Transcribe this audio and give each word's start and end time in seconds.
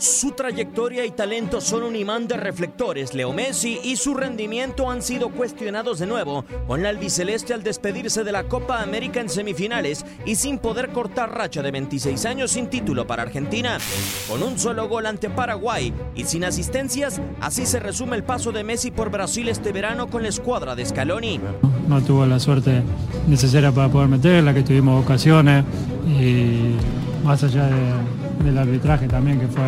Su 0.00 0.30
trayectoria 0.30 1.04
y 1.04 1.10
talento 1.10 1.60
son 1.60 1.82
un 1.82 1.94
imán 1.94 2.26
de 2.26 2.38
reflectores. 2.38 3.12
Leo 3.12 3.34
Messi 3.34 3.80
y 3.84 3.96
su 3.96 4.14
rendimiento 4.14 4.90
han 4.90 5.02
sido 5.02 5.28
cuestionados 5.28 5.98
de 5.98 6.06
nuevo 6.06 6.46
con 6.66 6.82
la 6.82 6.88
albiceleste 6.88 7.52
al 7.52 7.62
despedirse 7.62 8.24
de 8.24 8.32
la 8.32 8.44
Copa 8.44 8.80
América 8.80 9.20
en 9.20 9.28
semifinales 9.28 10.06
y 10.24 10.36
sin 10.36 10.56
poder 10.56 10.88
cortar 10.88 11.36
racha 11.36 11.60
de 11.60 11.70
26 11.70 12.24
años 12.24 12.52
sin 12.52 12.68
título 12.68 13.06
para 13.06 13.24
Argentina. 13.24 13.76
Con 14.26 14.42
un 14.42 14.58
solo 14.58 14.88
gol 14.88 15.04
ante 15.04 15.28
Paraguay 15.28 15.92
y 16.14 16.24
sin 16.24 16.44
asistencias, 16.44 17.20
así 17.42 17.66
se 17.66 17.78
resume 17.78 18.16
el 18.16 18.24
paso 18.24 18.52
de 18.52 18.64
Messi 18.64 18.90
por 18.90 19.10
Brasil 19.10 19.50
este 19.50 19.70
verano 19.70 20.08
con 20.08 20.22
la 20.22 20.30
escuadra 20.30 20.74
de 20.74 20.86
Scaloni. 20.86 21.40
No 21.88 22.00
tuvo 22.00 22.24
la 22.24 22.40
suerte 22.40 22.82
necesaria 23.28 23.70
para 23.70 23.90
poder 23.90 24.08
meterla, 24.08 24.54
que 24.54 24.62
tuvimos 24.62 25.04
ocasiones 25.04 25.62
y 26.06 26.74
más 27.22 27.44
allá 27.44 27.66
de 27.66 28.19
del 28.44 28.58
arbitraje 28.58 29.06
también, 29.08 29.40
que 29.40 29.46
fue, 29.46 29.62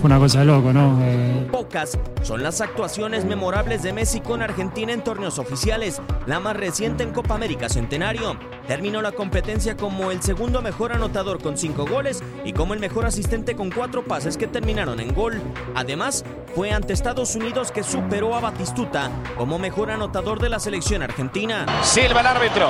fue 0.00 0.06
una 0.06 0.18
cosa 0.18 0.40
de 0.40 0.44
loco, 0.46 0.72
¿no? 0.72 0.98
Eh, 1.02 1.48
Pocas 1.50 1.98
son 2.22 2.42
las 2.42 2.60
actuaciones 2.60 3.24
memorables 3.24 3.82
de 3.82 3.92
Messi 3.92 4.20
con 4.20 4.42
Argentina 4.42 4.92
en 4.92 5.02
torneos 5.02 5.38
oficiales, 5.38 6.00
la 6.26 6.40
más 6.40 6.56
reciente 6.56 7.02
en 7.02 7.12
Copa 7.12 7.34
América 7.34 7.68
Centenario. 7.68 8.36
Terminó 8.66 9.00
la 9.00 9.12
competencia 9.12 9.76
como 9.76 10.10
el 10.10 10.22
segundo 10.22 10.60
mejor 10.60 10.92
anotador 10.92 11.40
con 11.40 11.56
cinco 11.56 11.86
goles 11.86 12.22
y 12.44 12.52
como 12.52 12.74
el 12.74 12.80
mejor 12.80 13.06
asistente 13.06 13.56
con 13.56 13.70
cuatro 13.70 14.04
pases 14.04 14.36
que 14.36 14.46
terminaron 14.46 15.00
en 15.00 15.14
gol. 15.14 15.40
Además, 15.74 16.24
fue 16.54 16.72
ante 16.72 16.92
Estados 16.92 17.34
Unidos 17.34 17.72
que 17.72 17.82
superó 17.82 18.34
a 18.34 18.40
Batistuta 18.40 19.10
como 19.36 19.58
mejor 19.58 19.90
anotador 19.90 20.40
de 20.40 20.50
la 20.50 20.58
selección 20.58 21.02
argentina. 21.02 21.64
Silva 21.82 22.20
el 22.20 22.26
árbitro. 22.26 22.68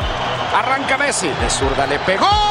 Arranca 0.54 0.96
Messi. 0.96 1.26
De 1.26 1.50
zurda 1.50 1.86
le 1.86 1.98
pegó. 2.00 2.47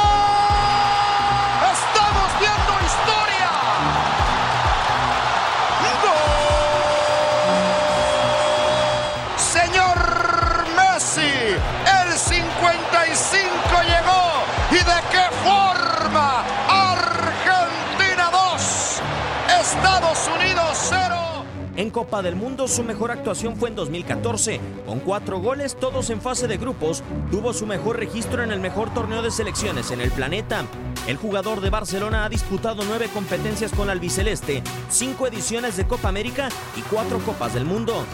Copa 22.07 22.21
del 22.21 22.37
Mundo 22.37 22.69
su 22.69 22.85
mejor 22.85 23.11
actuación 23.11 23.57
fue 23.57 23.67
en 23.67 23.75
2014. 23.75 24.61
Con 24.85 25.01
cuatro 25.01 25.39
goles, 25.41 25.75
todos 25.75 26.09
en 26.09 26.21
fase 26.21 26.47
de 26.47 26.55
grupos, 26.55 27.03
tuvo 27.29 27.51
su 27.51 27.65
mejor 27.65 27.97
registro 27.97 28.43
en 28.43 28.53
el 28.53 28.61
mejor 28.61 28.93
torneo 28.93 29.21
de 29.21 29.29
selecciones 29.29 29.91
en 29.91 29.99
el 29.99 30.09
planeta. 30.11 30.63
El 31.05 31.17
jugador 31.17 31.59
de 31.59 31.69
Barcelona 31.69 32.23
ha 32.23 32.29
disputado 32.29 32.85
nueve 32.87 33.09
competencias 33.13 33.73
con 33.73 33.89
albiceleste, 33.89 34.63
cinco 34.89 35.27
ediciones 35.27 35.75
de 35.75 35.85
Copa 35.85 36.07
América 36.07 36.47
y 36.77 36.81
cuatro 36.83 37.19
Copas 37.19 37.53
del 37.53 37.65
Mundo. 37.65 38.05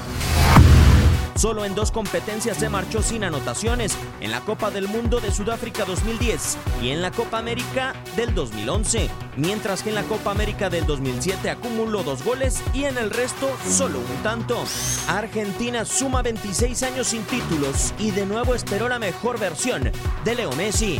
Solo 1.36 1.66
en 1.66 1.76
dos 1.76 1.92
competencias 1.92 2.58
se 2.58 2.70
marchó 2.70 3.02
sin 3.02 3.24
anotaciones, 3.24 3.98
en 4.22 4.32
la 4.32 4.42
Copa 4.42 4.72
del 4.72 4.88
Mundo 4.88 5.20
de 5.20 5.32
Sudáfrica 5.32 5.86
2010 5.86 6.58
y 6.82 6.90
en 6.90 7.02
la 7.02 7.12
Copa 7.12 7.40
América 7.40 7.94
del 8.16 8.34
2011, 8.34 9.10
mientras 9.38 9.84
que 9.84 9.90
en 9.90 9.96
la 9.96 10.04
Copa 10.04 10.32
América 10.32 10.70
del 10.70 10.86
2007 10.86 11.50
acumuló 11.50 12.04
dos 12.04 12.24
goles 12.24 12.62
y 12.74 12.86
en 12.86 12.98
el 12.98 13.10
resto 13.10 13.50
solo 13.68 14.00
un 14.00 14.24
tanto. 14.24 14.64
Argentina 15.08 15.86
suma 15.86 16.22
26 16.22 16.84
años 16.84 17.08
sin 17.08 17.24
títulos 17.24 17.94
y 17.98 18.12
de 18.12 18.26
nuevo 18.26 18.56
esperó 18.56 18.88
la 18.88 19.00
mejor 19.00 19.40
versión 19.40 19.92
de 20.24 20.36
Leo 20.36 20.52
Messi. 20.54 21.00